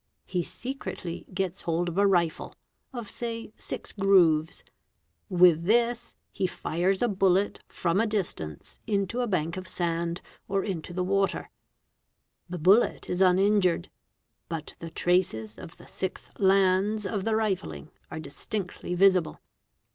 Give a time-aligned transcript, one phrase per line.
[0.25, 2.55] He secretly gets hold of a rifle,
[2.91, 4.63] of say six grooves;
[4.99, 10.63] | with this he fires a bullet from a distance into a bank of sand or
[10.63, 11.51] into the water:
[12.49, 13.91] the bullet is uninjured,
[14.49, 19.39] but the traces of the six "lands" of the rifling are distinctly visible.